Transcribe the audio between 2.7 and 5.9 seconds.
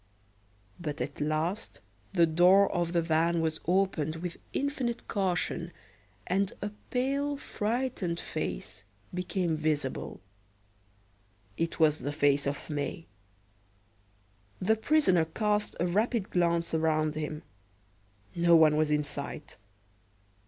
of the van was opened with infinite caution,